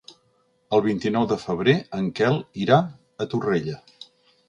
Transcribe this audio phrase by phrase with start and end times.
[0.77, 2.83] El vint-i-nou de febrer en Quel irà
[3.27, 3.83] a Torrella.